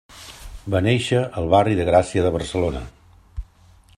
[0.75, 2.85] Va néixer al barri de Gràcia de Barcelona.